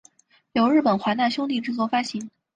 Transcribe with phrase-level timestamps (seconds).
[0.53, 2.31] 由日本华纳兄弟制作发行。